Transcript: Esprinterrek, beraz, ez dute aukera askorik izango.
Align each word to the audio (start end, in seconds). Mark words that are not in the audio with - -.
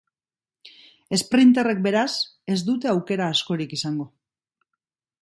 Esprinterrek, 1.17 1.83
beraz, 1.89 2.15
ez 2.57 2.59
dute 2.71 2.93
aukera 2.97 3.31
askorik 3.37 3.81
izango. 3.81 4.13